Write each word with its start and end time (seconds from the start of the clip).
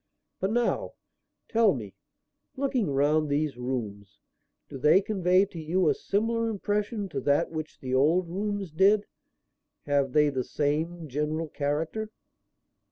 But 0.39 0.49
now, 0.51 0.93
tell 1.47 1.75
me; 1.75 1.93
looking 2.55 2.89
round 2.89 3.29
these 3.29 3.55
rooms, 3.55 4.17
do 4.67 4.79
they 4.79 4.99
convey 4.99 5.45
to 5.45 5.59
you 5.59 5.89
a 5.89 5.93
similar 5.93 6.49
impression 6.49 7.07
to 7.09 7.21
that 7.21 7.51
which 7.51 7.79
the 7.79 7.93
old 7.93 8.27
rooms 8.27 8.71
did? 8.71 9.05
Have 9.85 10.13
they 10.13 10.29
the 10.29 10.43
same 10.43 11.07
general 11.07 11.49
character?" 11.49 12.09